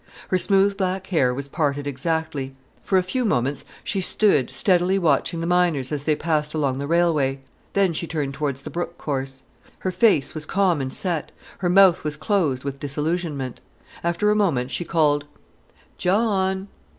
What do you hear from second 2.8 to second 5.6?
For a few moments she stood steadily watching the